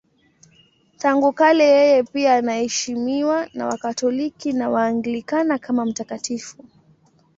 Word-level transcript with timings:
Tangu 0.97 1.31
kale 1.33 1.63
yeye 1.63 2.03
pia 2.03 2.33
anaheshimiwa 2.35 3.47
na 3.53 3.65
Wakatoliki 3.67 4.53
na 4.53 4.69
Waanglikana 4.69 5.57
kama 5.57 5.85
mtakatifu. 5.85 6.57